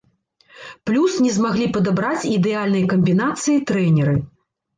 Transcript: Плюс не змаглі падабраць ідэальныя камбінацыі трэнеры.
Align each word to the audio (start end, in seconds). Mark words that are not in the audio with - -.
Плюс 0.89 1.11
не 1.25 1.31
змаглі 1.35 1.67
падабраць 1.75 2.27
ідэальныя 2.37 2.89
камбінацыі 2.95 3.61
трэнеры. 3.71 4.17